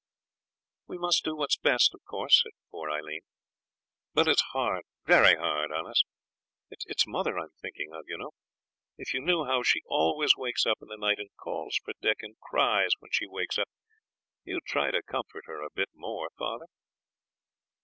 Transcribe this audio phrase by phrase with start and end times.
[0.87, 3.21] 'We must do what's best, of course,' said poor Aileen;
[4.15, 6.01] 'but it's hard very hard on us.
[6.71, 8.31] It's mother I'm thinking of, you know.
[8.97, 12.23] If you knew how she always wakes up in the night, and calls for Dick,
[12.23, 13.67] and cries when she wakes up,
[14.43, 16.65] you'd try to comfort her a bit more, father.'